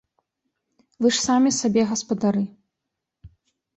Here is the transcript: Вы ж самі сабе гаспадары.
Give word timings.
Вы 1.05 1.11
ж 1.17 1.21
самі 1.27 1.51
сабе 1.59 1.81
гаспадары. 1.93 2.43